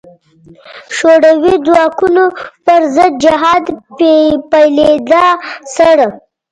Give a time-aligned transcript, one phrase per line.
[0.97, 2.25] شوروي ځواکونو
[2.65, 3.65] پر ضد جهاد
[4.51, 5.25] پیلېدا
[5.75, 6.05] سره.